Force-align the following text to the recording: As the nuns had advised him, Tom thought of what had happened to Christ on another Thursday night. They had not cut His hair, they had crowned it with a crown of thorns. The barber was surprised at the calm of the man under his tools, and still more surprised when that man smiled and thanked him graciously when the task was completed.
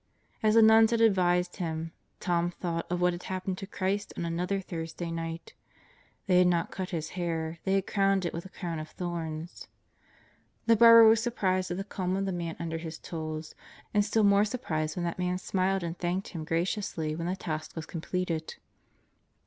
As 0.41 0.55
the 0.55 0.63
nuns 0.63 0.89
had 0.89 0.99
advised 0.99 1.57
him, 1.57 1.91
Tom 2.19 2.49
thought 2.49 2.87
of 2.91 3.01
what 3.01 3.13
had 3.13 3.21
happened 3.21 3.59
to 3.59 3.67
Christ 3.67 4.13
on 4.17 4.25
another 4.25 4.59
Thursday 4.59 5.11
night. 5.11 5.53
They 6.25 6.39
had 6.39 6.47
not 6.47 6.71
cut 6.71 6.89
His 6.89 7.09
hair, 7.09 7.59
they 7.65 7.73
had 7.75 7.85
crowned 7.85 8.25
it 8.25 8.33
with 8.33 8.43
a 8.43 8.49
crown 8.49 8.79
of 8.79 8.89
thorns. 8.89 9.67
The 10.65 10.75
barber 10.75 11.07
was 11.07 11.21
surprised 11.21 11.69
at 11.69 11.77
the 11.77 11.83
calm 11.83 12.17
of 12.17 12.25
the 12.25 12.31
man 12.31 12.55
under 12.57 12.79
his 12.79 12.97
tools, 12.97 13.53
and 13.93 14.03
still 14.03 14.23
more 14.23 14.43
surprised 14.43 14.97
when 14.97 15.05
that 15.05 15.19
man 15.19 15.37
smiled 15.37 15.83
and 15.83 15.95
thanked 15.95 16.29
him 16.29 16.45
graciously 16.45 17.15
when 17.15 17.27
the 17.27 17.35
task 17.35 17.75
was 17.75 17.85
completed. 17.85 18.55